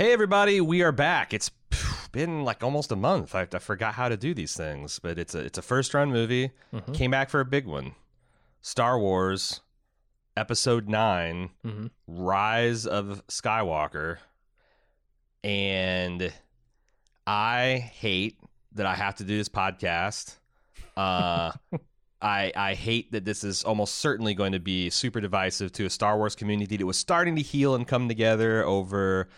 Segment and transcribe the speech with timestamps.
[0.00, 1.34] Hey, everybody, we are back.
[1.34, 1.50] It's
[2.10, 3.34] been like almost a month.
[3.34, 6.10] I, I forgot how to do these things, but it's a it's a first run
[6.10, 6.52] movie.
[6.72, 6.94] Mhm.
[6.94, 7.94] Came back for a big one.
[8.62, 9.60] Star Wars,
[10.38, 11.90] Episode 9 Mhm.
[12.06, 14.16] Rise of Skywalker,
[15.44, 16.32] and
[17.26, 18.38] I hate
[18.72, 20.38] that I have to do this podcast.
[20.96, 21.52] Uh,
[22.22, 25.90] I I hate that this is almost certainly going to be super divisive to a
[25.90, 29.28] Star Wars community that was starting to heal and come together over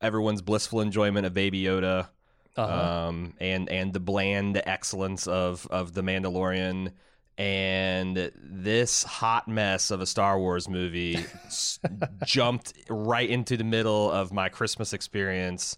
[0.00, 2.08] everyone's blissful enjoyment of Baby Yoda,
[2.56, 3.08] Uh-huh.
[3.08, 6.92] um, and and the bland excellence of of the Mandalorian.
[7.36, 11.78] And this hot mess of a Star Wars movie s-
[12.24, 15.76] jumped right into the middle of my Christmas experience.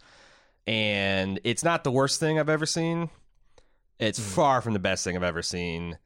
[0.66, 3.10] And it's not the worst thing I've ever seen.
[3.98, 4.34] It's Mhm.
[4.34, 5.98] far from the best thing I've ever seen.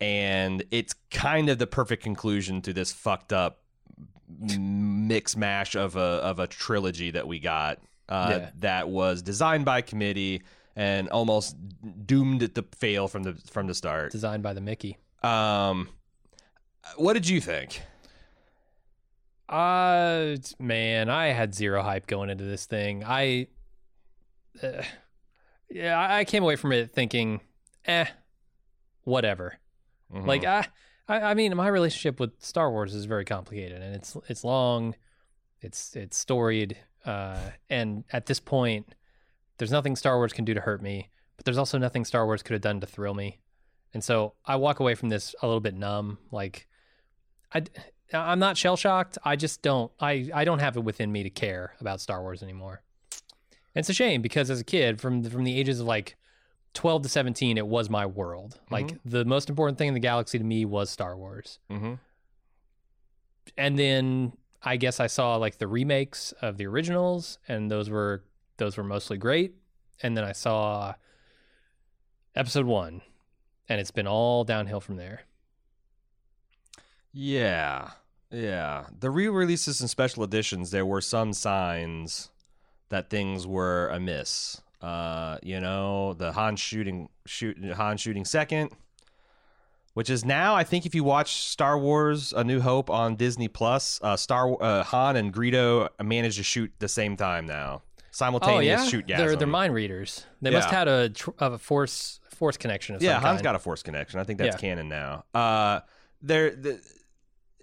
[0.00, 3.60] And it's kind of the perfect conclusion to this fucked up
[4.28, 7.78] mix mash of a of a trilogy that we got
[8.08, 8.50] uh, Yeah.
[8.58, 10.42] that was designed by committee
[10.74, 11.56] and almost
[12.06, 14.12] doomed to fail from the from the start.
[14.12, 14.98] Designed by the Mickey.
[15.22, 15.88] Um,
[16.96, 17.80] what did you think?
[19.48, 23.04] Uh, man, I had zero hype going into this thing.
[23.04, 23.46] I,
[24.62, 24.82] uh,
[25.70, 27.40] yeah, I came away from it thinking,
[27.84, 28.06] eh,
[29.04, 29.56] whatever.
[30.12, 30.26] Mhm.
[30.26, 30.66] Like I,
[31.08, 34.94] I, I mean, my relationship with Star Wars is very complicated, and it's it's long,
[35.60, 37.38] it's it's storied, uh,
[37.70, 38.94] and at this point,
[39.58, 42.42] there's nothing Star Wars can do to hurt me, but there's also nothing Star Wars
[42.42, 43.38] could have done to thrill me,
[43.94, 46.18] and so I walk away from this a little bit numb.
[46.30, 46.66] Like,
[47.54, 47.62] I,
[48.12, 49.18] I'm not shell shocked.
[49.24, 49.92] I just don't.
[50.00, 52.82] I I don't have it within me to care about Star Wars anymore.
[53.74, 56.16] And it's a shame because as a kid, from from the ages of like
[56.76, 60.38] 12 to 17 it was my world like the most important thing in the galaxy
[60.38, 61.98] to me was star wars Mhm.
[63.56, 64.32] and then
[64.62, 68.22] i guess i saw like the remakes of the originals and those were
[68.58, 69.54] those were mostly great
[70.02, 70.94] and then i saw
[72.34, 73.00] episode one
[73.68, 75.22] and it's been all downhill from there
[77.12, 77.92] Yeah,
[78.30, 78.86] yeah.
[79.00, 82.28] The re-releases and special editions, there were some signs
[82.90, 84.60] that things were amiss.
[84.80, 88.70] Uh, you know, the Han shooting, shoot Han shooting second,
[89.94, 93.48] which is now I think if you watch Star Wars: A New Hope on Disney
[93.48, 98.80] Plus, uh, Star uh, Han and Greedo manage to shoot the same time now, simultaneous
[98.80, 99.04] oh yeah shoot.
[99.08, 102.94] they're they're mind readers they must have had a, tr- of a force force connection
[102.94, 103.42] of yeah, Han's kind.
[103.42, 104.20] got a force connection.
[104.20, 104.60] I think that's Yeah.
[104.60, 105.24] canon now.
[105.34, 105.80] Uh,
[106.20, 106.80] there, the,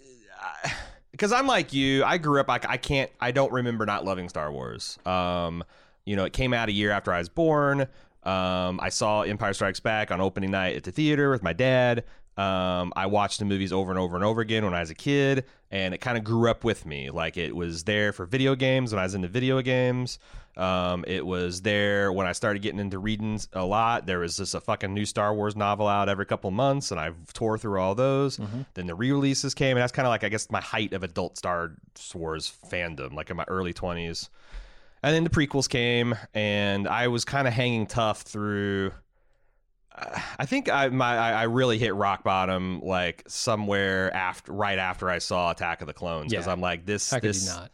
[1.12, 2.50] because I'm like you, I grew up.
[2.50, 3.10] I, I can't.
[3.20, 4.98] I don't remember not loving Star Wars.
[5.06, 5.64] Um,
[6.04, 7.82] you know, it came out a year after I was born.
[8.22, 12.04] Um, I saw Empire Strikes Back on opening night at the theater with my dad.
[12.36, 14.94] Um, I watched the movies over and over and over again when I was a
[14.94, 17.10] kid, and it kind of grew up with me.
[17.10, 20.18] Like it was there for video games when I was into video games.
[20.56, 24.06] Um, it was there when I started getting into reading a lot.
[24.06, 27.10] There was just a fucking new Star Wars novel out every couple months, and I
[27.34, 28.38] tore through all those.
[28.38, 28.66] Mhm.
[28.74, 31.36] Then the re-releases came, and that's kind of like I guess my height of adult
[31.38, 31.72] Star
[32.14, 34.28] Wars fandom, like in my early twenties.
[35.04, 38.92] And then the prequels came, and I was kind of hanging tough through.
[39.94, 45.10] uh, I think I my I really hit rock bottom like somewhere after right after
[45.10, 46.52] I saw Attack of the Clones because Yeah.
[46.52, 47.70] I'm like this how this not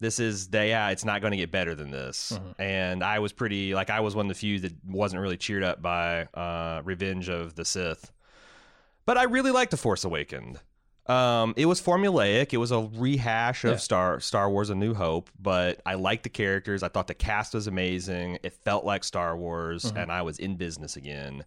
[0.00, 2.54] this is the, yeah it's not going to get better than this Mhm.
[2.58, 5.62] and i was pretty like i was one of the few that wasn't really cheered
[5.62, 8.10] up by uh revenge of the sith
[9.06, 10.58] but i really liked the force awakened
[11.06, 13.76] um it was formulaic it was a rehash of Yeah.
[13.78, 17.54] star star wars a new hope but i liked the characters i thought the cast
[17.54, 20.02] was amazing it felt like star wars Mhm.
[20.02, 21.44] and i was in business again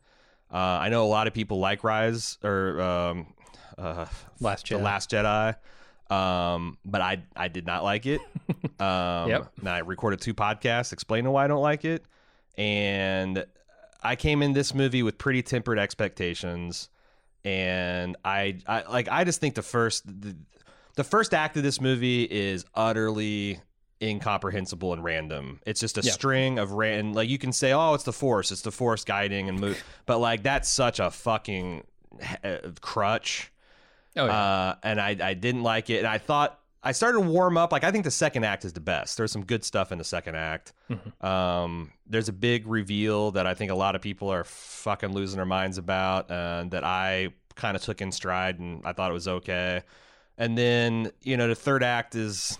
[0.53, 3.33] uh i know a lot of people like rise or um
[3.77, 4.05] uh
[4.41, 4.81] last the Jedi.
[4.83, 5.55] Last Jedi.
[6.11, 8.21] Um, but I I did not like it.
[8.79, 9.51] Um, Yep.
[9.61, 12.03] and I recorded two podcasts explaining why I don't like it,
[12.57, 13.45] and
[14.03, 16.89] I came in this movie with pretty tempered expectations,
[17.45, 20.35] and I I like I just think the first the,
[20.95, 23.59] the first act of this movie is utterly
[24.01, 25.59] incomprehensible and random.
[25.65, 26.11] It's just a Yeah.
[26.11, 29.47] string of ran like you can say, oh, it's the force, it's the force guiding
[29.47, 31.83] and move, but like that's such a fucking
[32.43, 33.51] uh, crutch
[34.17, 34.31] oh yeah.
[34.31, 35.99] uh, and I, I didn't like it.
[35.99, 37.71] And I thought I started to warm up.
[37.71, 39.17] Like I think the second act is the best.
[39.17, 40.71] There's some good stuff in the second act.
[40.89, 41.23] Mhm.
[41.25, 45.37] Um, there's a big reveal that I think a lot of people are fucking losing
[45.37, 49.13] their minds about, and that I kind of took in stride, and I thought it
[49.13, 49.81] was okay.
[50.37, 52.57] And then you know the third act is.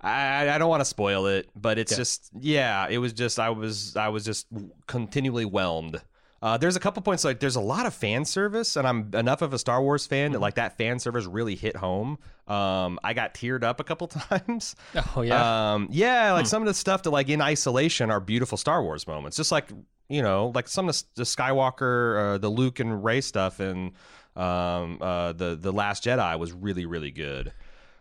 [0.00, 1.96] I, I don't want to spoil it, but it's Yeah.
[1.96, 2.86] just yeah.
[2.88, 4.46] It was just I was I was just
[4.86, 6.00] continually whelmed.
[6.42, 9.40] Uh, there's a couple points like there's a lot of fan service, and I'm enough
[9.42, 12.18] of a Star Wars fan that like that fan service really hit home.
[12.46, 14.76] Um, I got teared up a couple times.
[15.16, 15.72] Oh yeah.
[15.74, 19.06] Um, yeah, like some of the stuff that like in isolation are beautiful Star Wars
[19.08, 19.70] moments, just like
[20.08, 23.92] you know, like some of the, Skywalker, uh, the Luke and Rey stuff, and
[24.36, 27.52] um, uh, the the Last Jedi was really really good.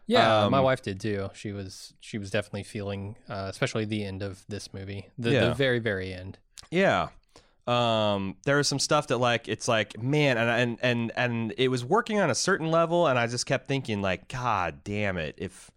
[0.07, 1.29] Yeah, my Um, wife did too.
[1.33, 5.45] She was she was definitely feeling, uh, especially the end of this movie, the, Yeah.
[5.47, 6.37] the very very end.
[6.69, 7.07] Yeah.
[7.67, 11.69] Um, there was some stuff that like it's like man, and and and and it
[11.69, 15.33] was working on a certain level, and I just kept thinking like, God damn it,
[15.39, 15.71] if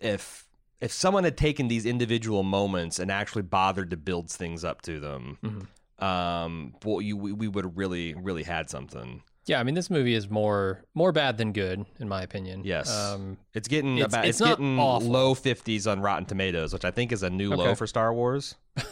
[0.00, 0.43] if
[0.84, 5.00] if someone had taken these individual moments and actually bothered to build things up to
[5.00, 6.04] them, Mhm.
[6.04, 9.22] um, well, you we, we would have really really had something.
[9.46, 12.62] Yeah, I mean this movie is more more bad than good in my opinion.
[12.64, 12.90] Yes.
[12.90, 15.08] Um, It's getting It's- about it's it's, getting awful.
[15.10, 18.54] low fifties on Rotten Tomatoes, which I think is a new low for Star Wars.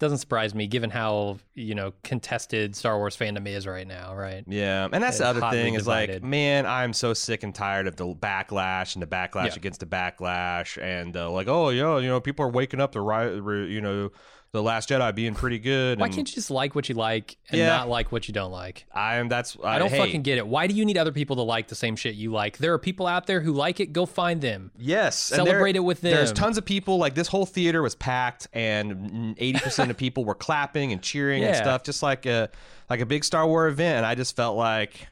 [0.00, 4.14] doesn't surprise me given how you know contested Star Wars fandom is right now.
[4.14, 4.44] Right.
[4.46, 7.96] Yeah, and that's the other thing is like, man, I'm so sick and tired of
[7.96, 9.56] the backlash and the backlash Yeah.
[9.56, 13.00] against the backlash, and uh, like, oh yeah, you know, people are waking up to
[13.00, 14.10] right, you know,
[14.54, 15.98] the Last Jedi being pretty good.
[15.98, 17.66] Why and can't you just like what you like and Yeah.
[17.70, 18.86] not like what you don't like?
[18.94, 19.28] I am?
[19.28, 20.46] That's I don't hey, fucking get it.
[20.46, 22.58] Why do you need other people to like the same shit you like?
[22.58, 23.92] There are people out there who like it.
[23.92, 24.70] Go find them.
[24.78, 26.14] Yes, and there- Celebrate it with them.
[26.14, 26.98] There's tons of people.
[26.98, 31.42] Like this whole theater was packed, and eighty percent of people were clapping and cheering
[31.42, 32.48] and stuff, just like a
[32.88, 33.96] like a big Star Wars event.
[33.96, 35.08] And I just felt like,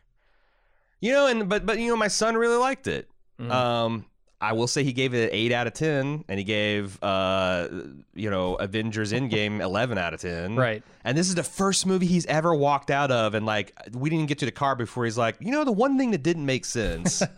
[1.00, 3.08] you know, and but but you know, my son really liked it.
[3.40, 3.50] Mhm.
[3.50, 4.04] Um,
[4.42, 7.68] I will say he gave it an eight out of ten, and he gave uh,
[8.14, 10.56] you know, Avengers Endgame eleven out of ten.
[10.56, 10.82] Right.
[11.04, 14.26] And this is the first movie he's ever walked out of, and like we didn't
[14.26, 16.64] get to the car before he's like, you know, the one thing that didn't make
[16.64, 17.22] sense.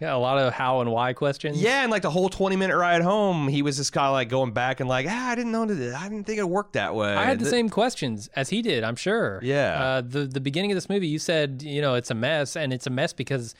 [0.00, 1.60] Yeah, a lot of how and why questions.
[1.62, 4.28] Yeah, and like the whole twenty minute ride home, he was just kind of like
[4.28, 5.94] going back and like, ah, I didn't know that.
[5.94, 7.14] I didn't think it worked that way.
[7.14, 8.84] I had the Th- same questions as he did.
[8.84, 9.40] I'm sure.
[9.42, 9.82] Yeah.
[9.82, 12.72] Uh, the the beginning of this movie, you said you know it's a mess, and
[12.72, 13.54] it's a mess because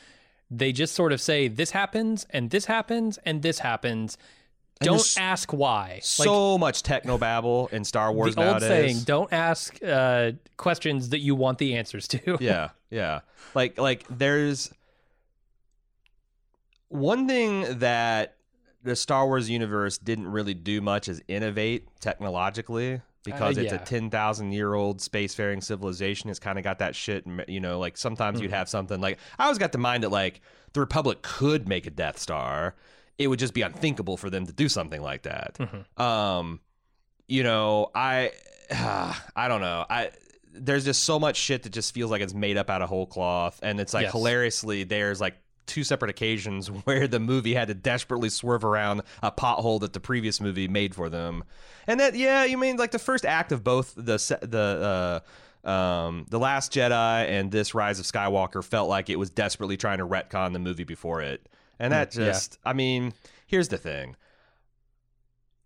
[0.50, 4.16] they just sort of say this happens and this happens and this happens.
[4.81, 5.94] Don't ask why.
[5.94, 11.08] Like So much techno babble in Star Wars the old saying, don't ask uh, questions
[11.10, 12.37] that you want the answers to.
[12.40, 13.20] yeah, yeah.
[13.54, 14.70] Like like there's
[16.88, 18.37] one thing that
[18.82, 23.84] the Star Wars universe didn't really do much is innovate technologically because it's a Uh,
[23.84, 26.31] 10,000 year old spacefaring civilization.
[26.31, 28.44] It's kind of got that shit, you know, like sometimes Mm-hmm.
[28.44, 30.40] you'd have something like I always got the mind that like
[30.73, 32.75] the Republic could make a Death Star.
[33.19, 35.56] It would just be unthinkable for them to do something like that.
[35.58, 36.02] Mm-hmm.
[36.02, 36.61] Um,
[37.28, 38.32] you know, I
[39.37, 39.84] I don't know.
[39.90, 40.11] I
[40.58, 43.06] there's just so much shit that just feels like it's made up out of whole
[43.06, 44.12] cloth, and it's like Yes.
[44.12, 45.37] hilariously there's like
[45.67, 50.01] two separate occasions where the movie had to desperately swerve around a pothole that the
[50.01, 51.45] previous movie made for them,
[51.87, 55.23] and that yeah, you mean like the first act of both the the.
[55.23, 55.29] Uh,
[55.67, 59.99] um, the Last Jedi and this Rise of Skywalker felt like it was desperately trying
[59.99, 61.49] to retcon the movie before it,
[61.81, 62.27] and that Mm, yeah.
[62.27, 63.15] just, I mean,
[63.49, 64.15] here's the thing: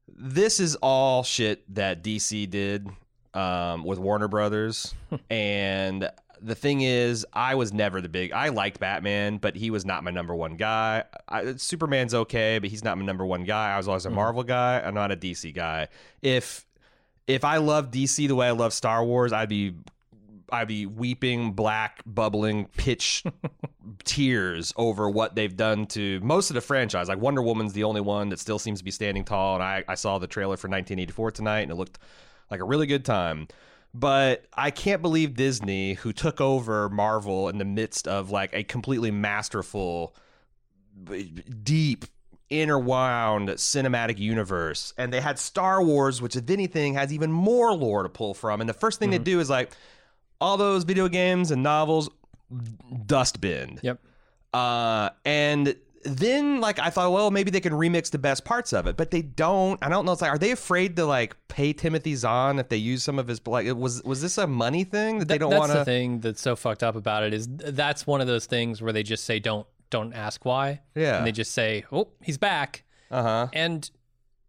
[0.09, 2.89] this is all shit that DC did
[3.35, 4.95] um, with Warner Brothers,
[5.31, 6.11] and
[6.43, 8.33] the thing is, I was never the big.
[8.33, 11.05] I liked Batman, but he was not my number one guy.
[11.29, 13.73] I, Superman's okay, but he's not my number one guy.
[13.73, 14.17] I was always a mm-hmm.
[14.17, 14.81] Marvel guy.
[14.81, 15.89] I'm not a DC guy.
[16.23, 16.67] If
[17.27, 19.75] if I love DC the way I love Star Wars, I'd be
[20.53, 23.25] I'd be weeping, black, bubbling, pitch
[24.05, 27.09] tears over what they've done to most of the franchise.
[27.09, 29.55] Like Wonder Woman's the only one that still seems to be standing tall.
[29.55, 31.99] And I, I saw the trailer for 1984 tonight, and it looked
[32.51, 33.47] like a really good time.
[33.93, 38.63] But I can't believe Disney, who took over Marvel in the midst of like a
[38.63, 40.15] completely masterful,
[41.65, 42.05] deep,
[42.51, 48.03] interwound cinematic universe, and they had Star Wars, which if anything has even more lore
[48.03, 48.61] to pull from.
[48.61, 49.73] And the first thing they do is like
[50.41, 52.11] all those video games and novels,
[53.07, 53.79] dustbin.
[53.83, 54.01] Yep.
[54.53, 58.87] Uh, and then like I thought, well, maybe they can remix the best parts of
[58.87, 59.79] it, but they don't.
[59.83, 60.13] I don't know.
[60.13, 63.29] It's like, are they afraid to like pay Timothy Zahn if they use some of
[63.29, 63.67] his like?
[63.75, 65.69] Was was this a money thing that they don't want to?
[65.69, 68.47] that's want the thing that's so fucked up about it is that's one of those
[68.47, 70.81] things where they just say don't don't ask why.
[70.95, 71.19] Yeah.
[71.19, 73.49] And they just say, "Oh, he's back." Uh huh.
[73.53, 73.91] And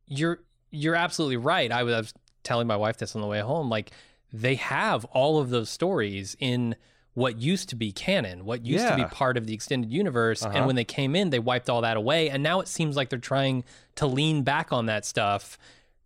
[0.07, 1.71] you're you're absolutely right.
[1.71, 3.69] I was, I was telling my wife this on the way home.
[3.69, 3.91] Like
[4.31, 6.75] they have all of those stories in
[7.13, 10.43] what used to be canon, what used to be part of the extended universe.
[10.43, 10.55] Uh-huh.
[10.55, 12.29] And when they came in, they wiped all that away.
[12.29, 13.63] And now it seems like they're trying
[13.95, 15.57] to lean back on that stuff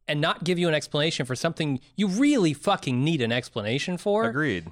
[0.07, 4.25] and not give you an explanation for something you really fucking need an explanation for.
[4.25, 4.71] Agreed.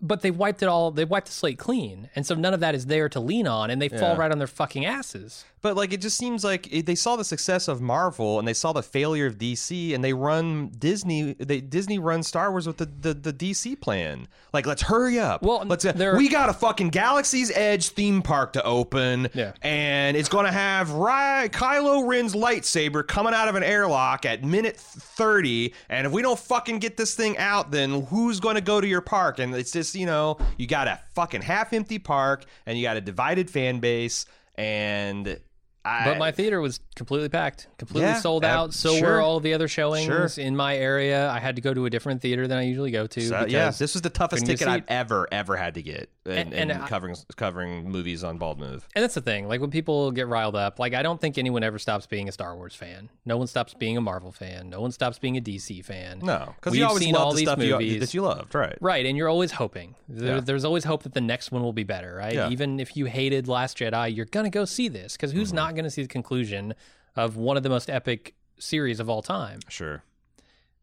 [0.00, 0.90] But they wiped it all.
[0.90, 3.70] They wiped the slate clean, and so none of that is there to lean on,
[3.70, 5.44] and they fall right on their fucking asses.
[5.60, 8.52] But like, it just seems like it, they saw the success of Marvel and they
[8.52, 11.34] saw the failure of DC, and they run Disney.
[11.34, 14.26] They Disney runs Star Wars with the, the, the DC plan.
[14.52, 15.42] Like, let's hurry up.
[15.42, 15.84] Well, let's.
[15.84, 19.28] uh, we got a fucking Galaxy's Edge theme park to open.
[19.34, 19.52] Yeah.
[19.62, 24.76] and it's gonna have Ry- Kylo Ren's lightsaber coming out of an airlock at minute
[24.76, 25.74] thirty.
[25.88, 29.00] And if we don't fucking get this thing out, then who's gonna go to your
[29.00, 29.38] park?
[29.38, 32.96] And it's just you know, you got a fucking half empty park, and you got
[32.96, 34.26] a divided fan base,
[34.56, 35.40] and.
[35.84, 38.74] I, But my theater was completely packed, completely Yeah, sold uh, out.
[38.74, 39.14] So sure.
[39.14, 40.28] were all the other showings Sure.
[40.44, 41.28] in my area.
[41.30, 43.20] I had to go to a different theater than I usually go to.
[43.20, 46.52] So, yeah, this was the toughest ticket I've ever ever had to get in, And-
[46.52, 48.86] in and I- covering covering movies on Bald Move.
[48.94, 49.48] And that's the thing.
[49.48, 52.32] Like when people get riled up, like I don't think anyone ever stops being a
[52.32, 53.08] Star Wars fan.
[53.24, 54.68] No one stops being a Marvel fan.
[54.68, 56.20] No one stops being a DC fan.
[56.22, 58.00] No, because you always seen all the these stuff you, movies.
[58.00, 58.76] that you loved, right?
[58.80, 59.94] Right, and you're always hoping.
[60.08, 60.40] There, Yeah.
[60.40, 62.34] There's always hope that the next one will be better, right?
[62.34, 62.50] Yeah.
[62.50, 65.56] Even if you hated Last Jedi, you're gonna go see this because who's Mm-hmm.
[65.56, 66.74] not gonna see the conclusion
[67.16, 69.60] of one of the most epic series of all time?
[69.68, 70.02] Sure.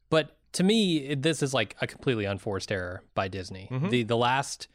[0.10, 3.70] But to me, this is like a completely unforced error by Disney.
[3.90, 4.68] The the last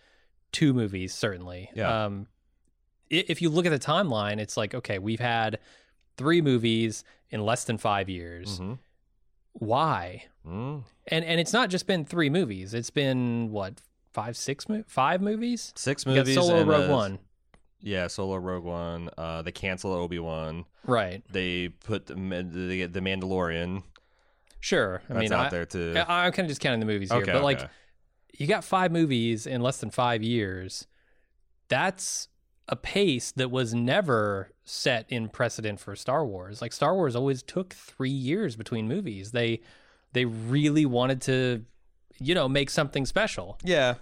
[0.52, 1.68] two movies, certainly.
[1.70, 1.78] Mm-hmm.
[1.78, 2.04] Yeah.
[2.04, 2.26] Um,
[3.10, 5.58] if you look at the timeline, it's like okay, we've had
[6.16, 8.60] three movies in less than five years.
[8.60, 8.78] Mhm.
[9.54, 10.24] Why?
[10.46, 10.84] Mm.
[11.08, 12.74] And and it's not just been three movies.
[12.74, 13.80] It's been what
[14.12, 15.72] five, six, five movies.
[15.76, 16.34] Six movies.
[16.34, 17.18] Solo, and, Rogue uh, One.
[17.80, 19.10] Yeah, Solo, Rogue One.
[19.18, 20.64] Uh, they cancel Obi Wan.
[20.86, 21.22] Right.
[21.30, 23.82] They put the, the the Mandalorian.
[24.60, 25.02] Sure.
[25.10, 25.94] I That's mean, out I, there too.
[25.96, 27.68] I, I'm kind of just counting the movies here, Okay, but like
[28.32, 30.86] you got five movies in less than five years.
[31.68, 32.28] That's
[32.68, 36.62] a pace that was never set in precedent for Star Wars.
[36.62, 39.32] Like Star Wars always took three years between movies.
[39.32, 39.60] They
[40.14, 41.64] they really wanted to,
[42.18, 43.58] you know, make something special.
[43.64, 43.94] yeah,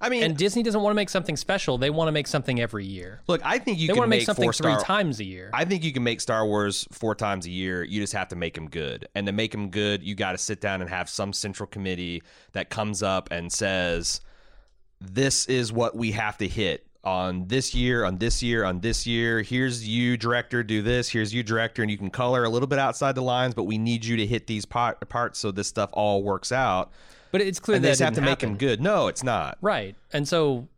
[0.00, 1.76] I mean, And Disney doesn't want to make something special.
[1.76, 3.20] They want to make something every year.
[3.28, 4.82] look, I think you They can want to make make something four three Star.
[4.82, 5.50] times a year.
[5.52, 7.82] I think you can make Star Wars four times a year.
[7.84, 9.06] You just have to make them good.
[9.14, 12.22] And to make them good, you got to sit down and have some central committee
[12.52, 14.22] that comes up and says,
[15.00, 19.06] this is what we have to hit on this year, on this year, on this
[19.06, 19.42] year.
[19.42, 21.08] Here's you, director, do this.
[21.08, 21.82] Here's you, director.
[21.82, 24.26] And you can color a little bit outside the lines, but we need you to
[24.26, 26.90] hit these part, parts so this stuff all works out.
[27.32, 28.50] But it's clear And that they just have to make happen.
[28.50, 28.80] them good.
[28.80, 29.58] No, it's not.
[29.60, 29.94] Right.
[30.12, 30.68] And so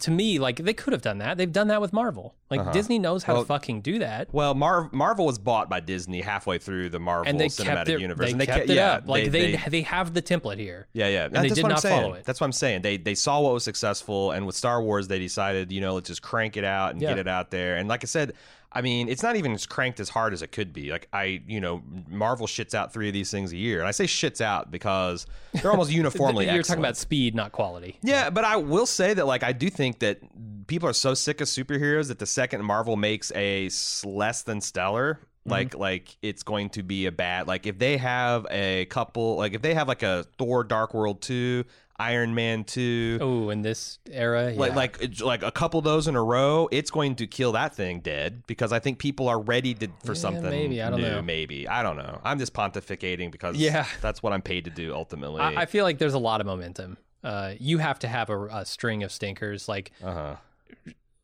[0.00, 1.36] to me, like they could have done that.
[1.38, 2.34] They've done that with Marvel.
[2.50, 3.36] Like Disney knows how Uh-huh.
[3.38, 4.26] Well- to fucking do that.
[4.34, 7.88] Well, Mar- Marvel was bought by Disney halfway through the Marvel And they Cinematic kept
[7.90, 8.00] it.
[8.00, 8.26] Universe.
[8.26, 9.06] They and kept kept it yeah, up.
[9.08, 10.88] Like they they, have the template here.
[10.92, 11.26] Yeah, yeah.
[11.26, 12.02] And they That's did not saying.
[12.02, 12.24] follow it.
[12.24, 12.82] That's what I'm saying.
[12.82, 16.08] They they saw what was successful, and with Star Wars, they decided, you know, let's
[16.08, 17.10] just crank it out and Yeah.
[17.10, 17.76] get it out there.
[17.76, 18.32] And like I said,
[18.72, 20.90] I mean, it's not even as cranked as hard as it could be.
[20.92, 23.90] Like I, you know, Marvel shits out three of these things a year, and I
[23.90, 26.48] say shits out because they're almost uniformly.
[26.48, 27.98] You're talking about speed, not quality.
[28.02, 30.20] Yeah, but I will say that like I do think that
[30.68, 33.70] people are so sick of superheroes that the second Marvel makes a
[34.04, 35.52] less than stellar, Mm-hmm.
[35.52, 39.54] like like it's going to be a bad like if they have a couple like
[39.54, 41.64] if they have like a Thor Dark World 2,
[42.00, 44.58] Iron Man 2, Oh, in this era, yeah.
[44.58, 47.74] like like like a couple of those in a row, it's going to kill that
[47.74, 50.80] thing dead because I think people are ready to for Yeah, something maybe.
[50.82, 51.22] I don't new, know.
[51.22, 51.68] maybe.
[51.68, 52.20] I don't know.
[52.24, 53.86] I'm just pontificating because Yeah.
[54.00, 55.40] that's what I'm paid to do ultimately.
[55.42, 56.96] I, I feel like there's a lot of momentum.
[57.22, 59.68] Uh, you have to have a, a string of stinkers.
[59.68, 60.36] Like, uh-huh.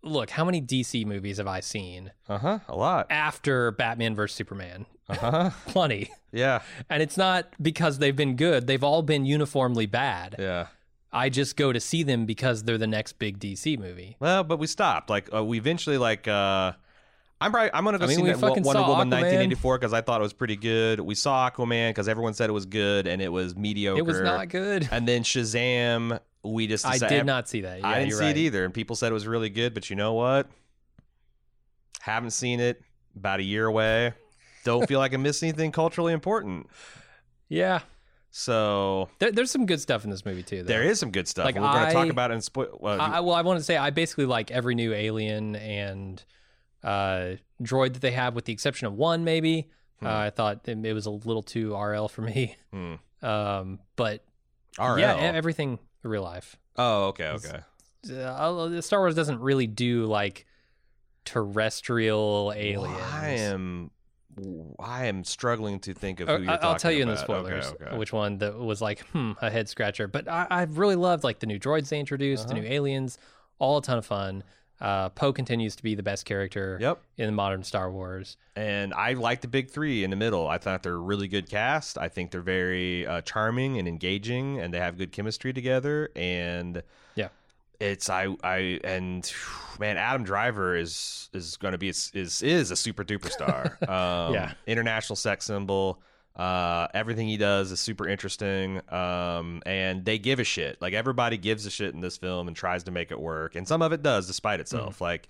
[0.06, 2.60] Look, how many DC movies have I seen Uh-huh.
[2.68, 3.06] A lot.
[3.10, 4.86] after Batman vs Superman?
[5.08, 5.50] Uh-huh.
[5.66, 6.10] Plenty.
[6.32, 6.62] Yeah.
[6.90, 8.66] And it's not because they've been good.
[8.66, 10.36] They've all been uniformly bad.
[10.38, 10.66] Yeah.
[11.12, 14.16] I just go to see them because they're the next big DC movie.
[14.20, 15.08] Well, but we stopped.
[15.08, 16.72] Like uh, we eventually like uh
[17.40, 19.22] I'm probably I'm gonna go I mean, see that Wonder Woman Aquaman.
[19.22, 21.00] 1984 because I thought it was pretty good.
[21.00, 23.98] We saw Aquaman because everyone said it was good and it was mediocre.
[23.98, 24.88] It was not good.
[24.90, 26.18] And then Shazam,
[26.52, 27.80] we just I did not see that.
[27.80, 28.36] Yeah, I didn't see right.
[28.36, 29.74] it either, and people said it was really good.
[29.74, 30.48] But you know what?
[32.00, 32.82] Haven't seen it.
[33.16, 34.12] About a year away.
[34.64, 36.68] Don't feel like I missed anything culturally important.
[37.48, 37.80] Yeah,
[38.30, 40.62] So there, there's some good stuff in this movie too.
[40.64, 40.68] Though.
[40.68, 41.44] there is some good stuff.
[41.46, 42.76] Like, We're going to talk about it in spoil.
[42.80, 46.22] Well, I, well, I want to say I basically like every new alien and
[46.82, 49.24] uh, droid that they have, with the exception of one.
[49.24, 50.06] Maybe Hmm.
[50.08, 52.56] uh, I thought it, it was a little too RL for me.
[52.72, 52.94] Hmm.
[53.22, 54.22] Um, but
[54.78, 54.98] RL.
[54.98, 55.36] yeah, e-
[56.08, 56.56] real life.
[56.76, 57.60] oh, okay, okay.
[58.12, 60.46] Uh, Star Wars doesn't really do like
[61.24, 63.02] terrestrial aliens.
[63.12, 63.90] I am
[64.78, 67.24] I am struggling to think of Uh, who you're I'll tell you in the about.
[67.24, 67.96] spoilers Okay, okay.
[67.96, 70.06] which one that was like hmm a head scratcher.
[70.08, 72.62] But I, I've really loved like the new droids they introduced, the Uh-huh.
[72.62, 73.18] new aliens,
[73.58, 74.44] all a ton of fun.
[74.80, 77.00] Uh, Poe continues to be the best character Yep.
[77.16, 78.36] in modern Star Wars.
[78.54, 80.46] And I like the big three in the middle.
[80.48, 81.96] I thought they're a really good cast.
[81.96, 86.10] I think they're very uh, charming and engaging, and they have good chemistry together.
[86.14, 86.82] And
[87.14, 87.28] Yeah.
[87.80, 89.30] it's I I and
[89.78, 92.10] man, Adam Driver is is going to be is
[92.42, 93.78] is a super duper star.
[93.88, 94.52] Um, Yeah.
[94.66, 96.00] international sex symbol.
[96.36, 98.80] Uh, everything he does is super interesting.
[98.92, 100.80] Um, and they give a shit.
[100.82, 103.54] Like everybody gives a shit in this film and tries to make it work.
[103.54, 105.00] And some of it does, despite itself.
[105.00, 105.28] Like,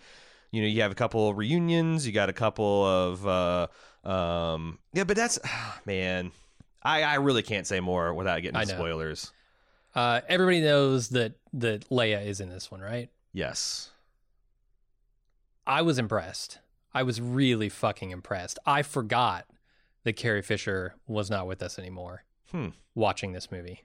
[0.50, 2.06] you know, you have a couple of reunions.
[2.06, 5.04] You got a couple of, uh, um, yeah.
[5.04, 5.38] But that's
[5.86, 6.32] man,
[6.82, 8.80] I I really can't say more without getting I into know.
[8.80, 9.32] spoilers.
[9.94, 13.10] Uh, everybody knows that that Leia is in this one, right?
[13.32, 13.90] Yes.
[15.66, 16.58] I was impressed.
[16.94, 18.58] I was really fucking impressed.
[18.66, 19.46] I forgot
[20.06, 22.22] that Carrie Fisher was not with us anymore.
[22.52, 22.68] Hmm.
[22.94, 23.82] Watching this movie,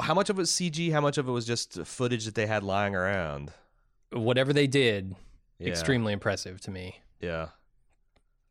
[0.00, 0.90] How much of it was CG?
[0.92, 3.52] How much of it was just footage that they had lying around?
[4.12, 5.14] whatever they did,
[5.58, 5.68] Yeah.
[5.68, 7.00] extremely impressive to me.
[7.20, 7.48] Yeah.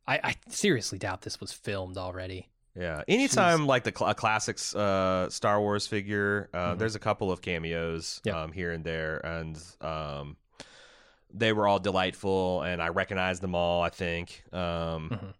[0.06, 2.48] I, I seriously doubt this was filmed already.
[2.78, 3.02] Yeah.
[3.08, 6.78] Anytime like the cl- a classics uh, Star Wars figure, uh, Mhm.
[6.78, 8.40] there's a couple of cameos Yeah.
[8.42, 10.36] um, here and there, and um,
[11.32, 13.82] they were all delightful, and I recognized them all.
[13.82, 14.42] I think.
[14.52, 15.34] Um, Mhm.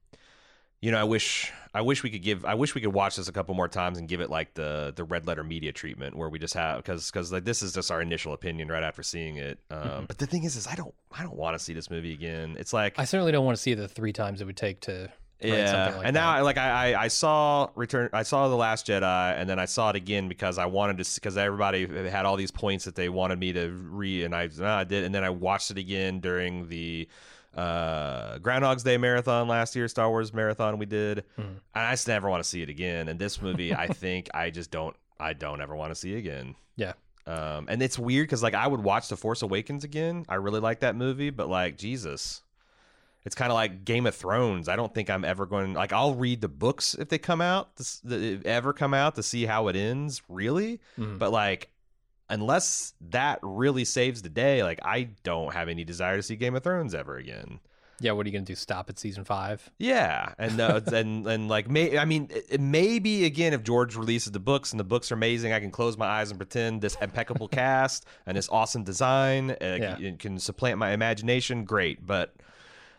[0.87, 3.27] You know, I wish I wish we could give I wish we could watch this
[3.27, 6.29] a couple more times and give it like the the red letter media treatment where
[6.29, 9.37] we just have because because like this is just our initial opinion right after seeing
[9.37, 9.59] it.
[9.69, 10.07] Um, Mhm.
[10.07, 12.55] But the thing is, is I don't I don't want to see this movie again.
[12.57, 15.11] It's like I certainly don't want to see the three times it would take to
[15.41, 16.21] yeah, like and that.
[16.21, 19.91] now like I, I saw Return I saw the Last Jedi and then I saw
[19.91, 23.41] it again because I wanted to because everybody had all these points that they wanted
[23.41, 27.09] me to read and I, I did and then I watched it again during the
[27.57, 32.29] uh Groundhog's Day marathon last year Star Wars marathon we did and I just never
[32.29, 35.61] want to see it again and this movie I think I just don't I don't
[35.61, 36.93] ever want to see again Yeah.
[37.27, 40.61] um and it's weird because like I would watch The Force Awakens again I really
[40.61, 42.43] like that movie but like Jesus
[43.25, 44.69] it's kind of like Game of Thrones.
[44.69, 47.75] I don't think I'm ever going like I'll read the books if they come out,
[47.75, 50.79] this, the, ever come out to see how it ends, really.
[50.97, 51.19] Mhm.
[51.19, 51.69] But like
[52.29, 56.55] unless that really saves the day, like I don't have any desire to see Game
[56.55, 57.61] of Thrones ever again.
[58.01, 58.55] yeah, what are you gonna do?
[58.55, 59.71] Stop at season five?
[59.79, 62.29] Yeah, and uh, and and like may I mean
[62.59, 65.97] maybe again if George releases the books and the books are amazing, I can close
[65.97, 69.57] my eyes and pretend this impeccable cast and this awesome design uh,
[69.99, 70.11] Yeah.
[70.19, 71.65] can supplant my imagination.
[71.65, 72.35] Great, but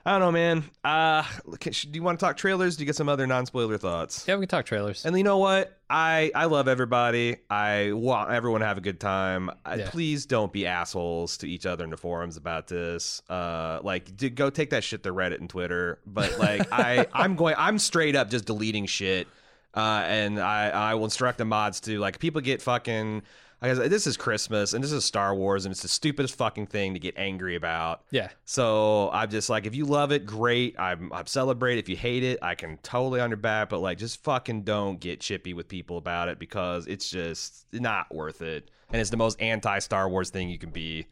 [0.07, 0.63] I don't know, man.
[0.85, 1.23] Uh,
[1.59, 2.77] can- do you want to talk trailers?
[2.77, 4.25] Do you get some other non-spoiler thoughts?
[4.25, 5.05] Yeah, we can talk trailers.
[5.05, 5.77] And you know what?
[5.89, 7.35] I I love everybody.
[7.49, 9.51] I want everyone to have a good time.
[9.65, 9.89] I, Yeah.
[9.89, 13.21] Please don't be assholes to each other in the forums about this.
[13.29, 15.99] Uh, like, d- go take that shit to Reddit and Twitter.
[16.07, 17.55] But like, I I'm going.
[17.57, 19.27] I'm straight up just deleting shit.
[19.73, 23.23] Uh, and I I will instruct the mods to like people get fucking.
[23.61, 26.93] Because this is Christmas and this is Star Wars and it's the stupidest fucking thing
[26.93, 28.03] to get angry about.
[28.11, 30.79] yeah, So I'm just like, if you love it, great.
[30.79, 31.79] I'm I'm celebrate.
[31.79, 33.69] If you hate it, I can totally on your back.
[33.69, 38.13] But like, just fucking don't get chippy with people about it because it's just not
[38.13, 38.69] worth it.
[38.91, 41.07] And it's the most anti Star Wars thing you can be.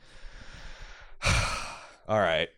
[2.08, 2.50] All right,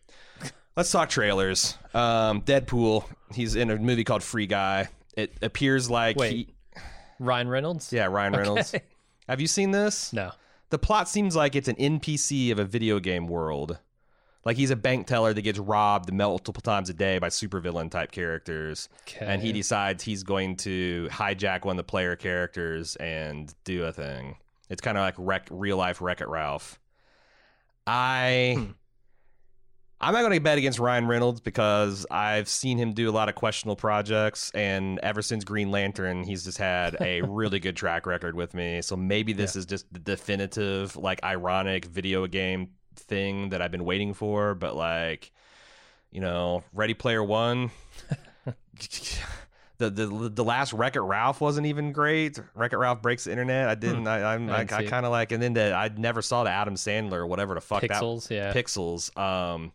[0.76, 1.78] let's talk trailers.
[1.94, 3.04] Um, Deadpool.
[3.32, 4.88] He's in a movie called Free Guy.
[5.16, 6.32] It appears like Wait.
[6.32, 6.48] he,
[7.18, 7.90] Ryan Reynolds.
[7.90, 8.74] yeah, Ryan Reynolds.
[8.74, 8.84] Okay.
[9.28, 10.12] Have you seen this?
[10.12, 10.32] No.
[10.70, 13.78] The plot seems like it's an NPC of a video game world.
[14.44, 18.12] Like he's a bank teller that gets robbed multiple times a day by supervillain type
[18.12, 18.88] characters.
[19.02, 19.26] Okay.
[19.26, 23.92] And he decides he's going to hijack one of the player characters and do a
[23.92, 24.36] thing.
[24.70, 26.78] It's kind of like wreck, real life Wreck It Ralph.
[27.86, 28.54] I.
[28.58, 28.70] Hmm.
[30.00, 30.06] Hmm.
[30.06, 33.28] I'm not going to bet against Ryan Reynolds because I've seen him do a lot
[33.28, 38.06] of questionable projects, and ever since Green Lantern, he's just had a really good track
[38.06, 38.80] record with me.
[38.82, 43.84] So maybe this is just the definitive, like, ironic video game thing that I've been
[43.84, 44.54] waiting for.
[44.54, 45.32] But like,
[46.10, 47.70] you know, Ready Player One,
[49.78, 52.40] the the the last Wreck It Ralph wasn't even great.
[52.54, 53.68] Wreck It Ralph breaks the internet.
[53.68, 54.06] I didn't.
[54.08, 54.50] I I'm, Hmm.
[54.52, 57.26] I I, I kind of like, and then the, I never saw the Adam Sandler
[57.28, 58.30] whatever the fuck that Pixels.
[58.30, 58.52] Yeah.
[58.52, 59.16] pixels.
[59.16, 59.72] Um,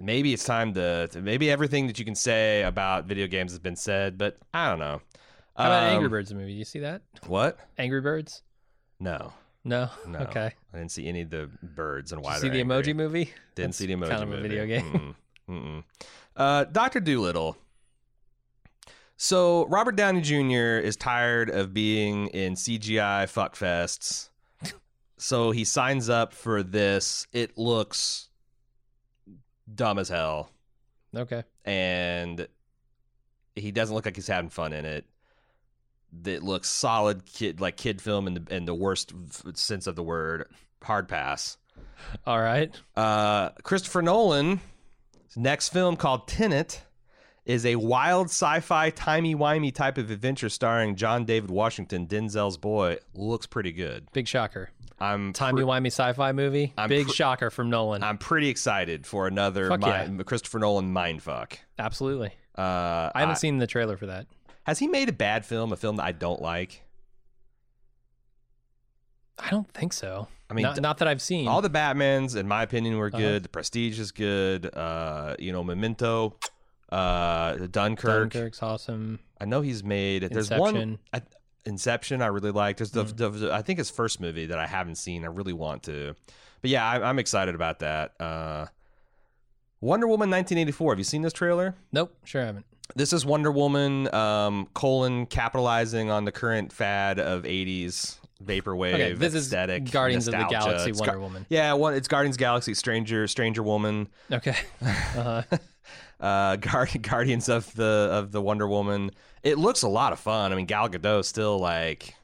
[0.00, 3.58] maybe it's time to, to- maybe everything that you can say about video games has
[3.58, 5.00] been said, but I don't know.
[5.56, 6.52] How about Um, Angry Birds movie?
[6.52, 7.02] Do you see that?
[7.26, 7.58] What?
[7.78, 8.42] Angry Birds?
[9.00, 9.32] No,
[9.64, 9.90] No.
[10.06, 10.18] no.
[10.22, 10.52] Okay.
[10.72, 12.76] I didn't see any of the birds and Did why you see the angry.
[12.76, 13.24] Emoji movie?
[13.54, 14.48] Didn't That's see the emoji kind of a movie.
[14.48, 15.14] video game.
[15.48, 15.54] Mm-mm.
[15.54, 15.84] Mm-mm.
[16.36, 17.56] Uh, Doctor Dolittle.
[19.16, 20.78] So Robert Downey Jr.
[20.78, 24.28] is tired of being in CGI fuckfests,
[25.18, 27.26] so he signs up for this.
[27.32, 28.27] It looks
[29.74, 30.50] dumb as hell,
[31.16, 31.42] Okay.
[31.64, 32.46] and
[33.54, 35.04] he doesn't look like he's having fun in it.
[36.22, 39.12] That looks solid kid, like kid film in the in the worst
[39.54, 40.46] sense of the word.
[40.82, 41.58] Hard pass.
[42.26, 42.74] All right.
[42.96, 44.60] Uh, Christopher Nolan,
[45.36, 46.82] next film called Tenet,
[47.48, 52.98] is a wild sci-fi, timey-wimey type of adventure starring John David Washington, Denzel's boy.
[53.14, 54.06] Looks pretty good.
[54.12, 54.70] Big shocker.
[55.00, 56.74] I'm Timey wimey sci-fi movie.
[56.76, 58.04] I'm Big pr- shocker from Nolan.
[58.04, 59.80] I'm pretty excited for another Fuck
[60.10, 61.54] mi- Christopher Nolan mindfuck.
[61.78, 62.32] Absolutely.
[62.56, 64.26] Uh, I haven't seen the trailer for that.
[64.64, 65.72] Has he made a bad film?
[65.72, 66.82] A film that I don't like?
[69.38, 70.28] I don't think so.
[70.50, 71.46] I mean, not, not that I've seen.
[71.46, 73.18] All the Batmans, in my opinion, were Uh-huh.
[73.18, 73.42] good.
[73.44, 74.66] The Prestige is good.
[74.74, 76.36] Uh, you know, Memento,
[76.90, 78.30] uh, Dunkirk.
[78.32, 79.18] Dunkirk's awesome.
[79.40, 80.22] I know he's made.
[80.22, 80.98] There's one Inception.
[81.12, 81.22] I,
[81.66, 82.22] Inception.
[82.22, 82.78] I really like.
[82.78, 83.40] There's the, Mm.
[83.40, 85.24] the, I think his first movie that I haven't seen.
[85.24, 86.14] I really want to.
[86.62, 88.20] But yeah, I, I'm excited about that.
[88.20, 88.66] Uh,
[89.80, 90.92] Wonder Woman 1984.
[90.92, 91.74] Have you seen this trailer?
[91.92, 92.64] Nope, sure haven't.
[92.96, 99.12] This is Wonder Woman um, colon capitalizing on the current fad of 80s vaporwave Okay,
[99.12, 99.84] this aesthetic.
[99.84, 100.44] is Guardians of the.
[100.48, 101.46] Galaxy It's Wonder Gar- Woman.
[101.50, 104.08] Yeah, one, it's Guardians Galaxy Stranger Stranger Woman.
[104.32, 104.56] Okay.
[104.80, 105.42] Uh-huh.
[106.20, 109.10] Uh, Guard- Guardians of the of the Wonder Woman.
[109.42, 110.52] It looks a lot of fun.
[110.52, 112.14] I mean, Gal Gadot is still like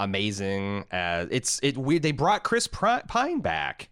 [0.00, 0.84] amazing.
[0.90, 2.02] As it's it weird.
[2.02, 3.88] They brought Chris Pine back.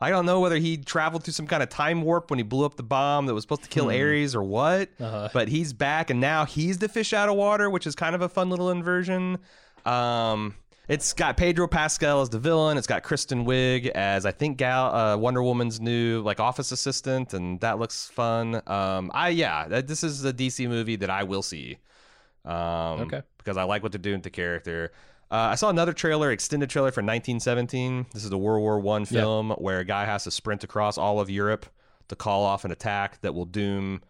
[0.00, 2.66] I don't know whether he traveled through some kind of time warp when he blew
[2.66, 3.90] up the bomb that was supposed to kill Hmm.
[3.96, 4.90] Ares or what.
[5.00, 5.28] Uh-huh.
[5.32, 8.20] But he's back, and now he's the fish out of water, which is kind of
[8.20, 9.38] a fun little inversion.
[9.86, 10.56] Um,
[10.88, 12.76] it's got Pedro Pascal as the villain.
[12.78, 17.32] It's got Kristen Wiig as I think Gal uh, Wonder Woman's new like office assistant,
[17.34, 18.60] and that looks fun.
[18.66, 21.78] Um, I yeah, this is a DC movie that I will see.
[22.44, 23.22] Um, Okay.
[23.38, 24.92] because I like what they're doing with the character.
[25.30, 28.06] Uh, I saw another trailer, extended trailer for 1917.
[28.12, 31.18] This is a World War One film where a guy has to sprint across all
[31.18, 31.66] of Europe
[32.08, 34.02] to call off an attack that will doom,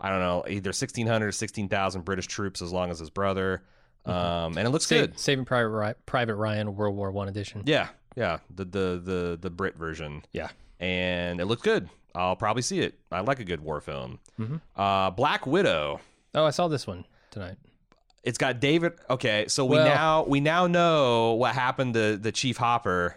[0.00, 3.62] I don't know, either 1,600 or 16,000 British troops as long as his brother.
[4.06, 5.18] Um, and it looks Sa- good.
[5.18, 7.62] Saving Private, Private Ryan World War One edition.
[7.64, 10.22] Yeah, yeah, the the the the Brit version.
[10.32, 10.48] Yeah.
[10.80, 11.88] and it looks good.
[12.14, 12.98] I'll probably see it.
[13.10, 14.18] I like a good war film.
[14.38, 14.60] Mhm.
[14.76, 16.00] Uh, Black Widow.
[16.34, 17.56] Oh, I saw this one tonight.
[18.22, 18.92] It's got David.
[19.10, 23.16] Okay, so we Well- now we now know what happened to the Chief Hopper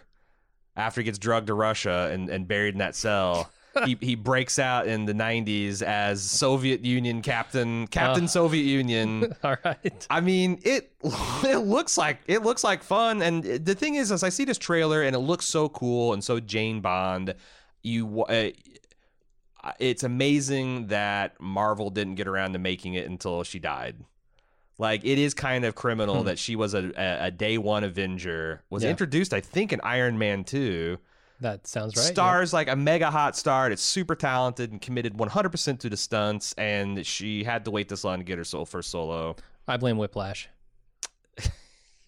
[0.76, 3.50] after he gets drugged to Russia and, and buried in that cell.
[3.86, 8.28] He he breaks out in the '90s as Soviet Union captain, Captain Uh.
[8.28, 9.34] Soviet Union.
[9.44, 10.06] All right.
[10.10, 10.92] I mean, it
[11.44, 14.58] it looks like it looks like fun, and the thing is, as I see this
[14.58, 17.34] trailer, and it looks so cool and so Jane Bond.
[17.82, 18.50] You, uh,
[19.78, 23.96] it's amazing that Marvel didn't get around to making it until she died.
[24.78, 26.26] Like it is kind of criminal Hmm.
[26.26, 28.90] that she was a, a, a day one Avenger, was Yeah.
[28.90, 30.98] introduced, I think, in Iron Man two.
[31.40, 32.04] That sounds right.
[32.04, 32.10] yeah.
[32.10, 33.70] Stars like a mega hot star.
[33.70, 38.04] It's super talented and committed 100% to the stunts, and she had to wait this
[38.04, 39.36] long to get her soul first solo.
[39.66, 40.48] I blame Whiplash.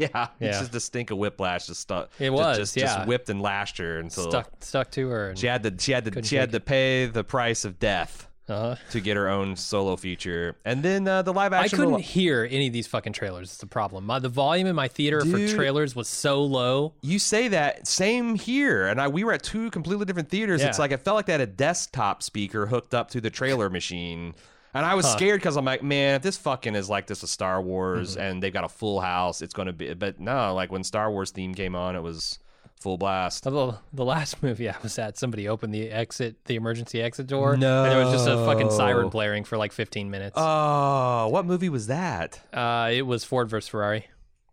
[0.01, 1.66] Yeah, it's just the stink of whiplash.
[1.66, 2.11] Just stuck.
[2.19, 2.87] It was, just, yeah.
[2.87, 5.29] just whipped and lashed her until Stuck stuck to her.
[5.29, 8.27] And, she had to she had to she had to pay the price of death
[8.51, 10.57] uh, to get her own solo feature.
[10.65, 11.81] And then uh, the live action.
[11.81, 13.49] I couldn't hear any of these fucking trailers.
[13.51, 14.05] It's the problem.
[14.07, 15.51] My, the volume in my theater Dude.
[15.51, 16.95] for trailers was so low.
[17.03, 20.63] you say that same here, and I we were at two completely different theaters.
[20.63, 23.71] It's like it felt like they had a desktop speaker hooked up to the trailer
[23.71, 24.35] machine.
[24.73, 27.31] And I was scared because I'm like, man, if this fucking is like this with
[27.31, 28.21] Star Wars Mm-hmm.
[28.23, 29.93] and they've got a full house, it's going to be.
[29.95, 32.39] But no, like when Star Wars theme came on, it was
[32.81, 33.45] full blast.
[33.45, 37.55] The, the last movie I was at, somebody opened the exit, the emergency exit door,
[37.55, 40.35] and there was just a fucking siren blaring for like 15 minutes.
[40.37, 42.40] Oh, what movie was that?
[42.53, 44.07] Uh, it was Ford versus Ferrari.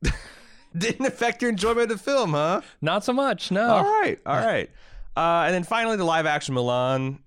[0.77, 2.61] Didn't affect your enjoyment of the film, huh?
[2.81, 3.67] Not so much, no.
[3.67, 4.69] All right, all right.
[5.15, 7.19] Uh, and then finally, the live action Mulan.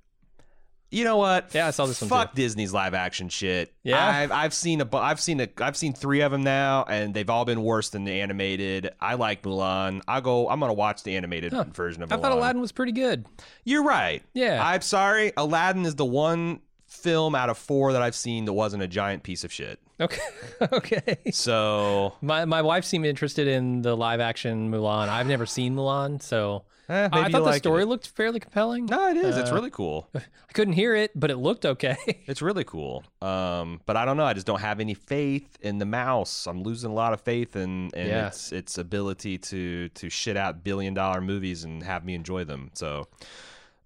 [0.90, 1.54] You know what?
[1.54, 2.42] Yeah, I saw this one Fuck too.
[2.42, 3.72] Disney's live action shit.
[3.84, 4.04] Yeah?
[4.04, 7.30] I've I've seen a I've seen a I've seen three of them now, and they've
[7.30, 8.90] all been worse than the animated.
[9.00, 10.02] I like Mulan.
[10.08, 10.48] I go.
[10.48, 11.64] I'm gonna watch the animated Huh.
[11.72, 12.22] version of I Mulan.
[12.22, 13.24] thought Aladdin was pretty good.
[13.64, 14.22] You're right.
[14.34, 14.60] Yeah.
[14.64, 15.32] I'm sorry.
[15.36, 19.22] Aladdin is the one film out of four that I've seen that wasn't a giant
[19.22, 19.78] piece of shit.
[20.00, 20.20] Okay.
[20.72, 21.18] okay.
[21.30, 25.08] So My my wife seemed interested in the live action Mulan.
[25.08, 27.86] I've never seen Mulan, so eh, I thought the liked story It.
[27.86, 28.86] looked fairly compelling.
[28.86, 29.36] No, it is.
[29.36, 30.08] it's Uh, really cool.
[30.14, 31.96] I couldn't hear it, but it looked okay.
[32.26, 33.04] It's really cool.
[33.22, 34.24] Um, but I don't know.
[34.24, 36.46] I just don't have any faith in the mouse.
[36.46, 38.26] I'm losing a lot of faith in, in Yeah.
[38.28, 42.70] its its ability to to shit out billion dollar movies and have me enjoy them.
[42.74, 43.08] So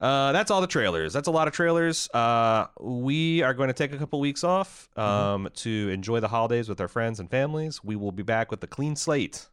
[0.01, 1.13] uh, that's all the trailers.
[1.13, 2.11] That's a lot of trailers.
[2.13, 6.69] Uh, we are going to take a couple weeks off um, to enjoy the holidays
[6.69, 7.83] with our friends and families.
[7.83, 9.49] We will be back with a clean slate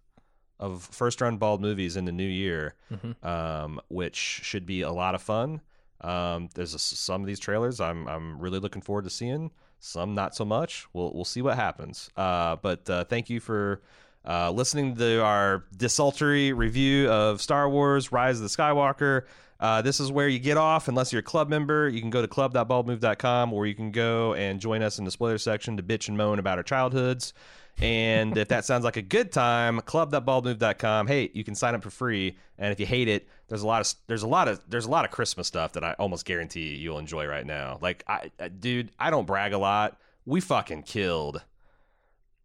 [0.62, 3.26] of first run bald movies in the new year, Mhm.
[3.26, 5.60] um, which should be a lot of fun.
[6.00, 9.52] Um, there's a, some of these trailers I'm I'm really looking forward to seeing.
[9.80, 10.86] Some not so much.
[10.94, 12.10] We'll we'll see what happens.
[12.16, 13.82] Uh, but uh, thank you for
[14.28, 19.24] uh, listening to our desultory review of Star Wars Rise of the Skywalker.
[19.60, 21.88] Uh, this is where you get off unless you're a club member.
[21.88, 25.38] You can go to club.baldmove.com or you can go and join us in the spoiler
[25.38, 27.34] section to bitch and moan about our childhoods.
[27.82, 31.08] And if that sounds like a good time, club.baldmove.com.
[31.08, 32.38] Hey, you can sign up for free.
[32.58, 34.90] And if you hate it, there's a lot of there's a lot of there's a
[34.90, 37.80] lot of Christmas stuff that I almost guarantee you'll enjoy right now.
[37.82, 39.98] Like I, I dude, I don't brag a lot.
[40.26, 41.42] We fucking killed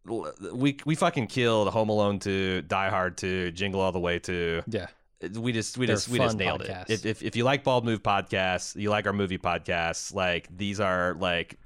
[0.06, 4.62] we we fucking killed Home Alone 2, Die Hard 2, Jingle All the Way 2.
[4.68, 4.86] Yeah.
[5.34, 6.90] We just we They're just we just nailed podcasts.
[6.90, 6.90] it.
[6.90, 10.78] If, if if you like Bald Move podcasts, you like our movie podcasts, like these
[10.78, 11.58] are like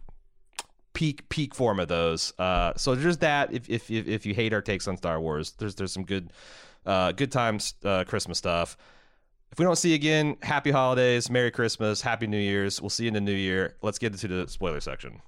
[0.93, 2.33] peak peak form of those.
[2.39, 3.53] Uh, so there's that.
[3.53, 6.33] If if if, if you hate our takes on Star Wars, there's there's some good
[6.87, 8.77] uh, good times uh, Christmas stuff.
[9.53, 12.81] If we don't see you again, happy holidays, Merry Christmas, Happy New Year's.
[12.81, 13.75] We'll see you in the new year.
[13.83, 15.21] Let's get into the spoiler section.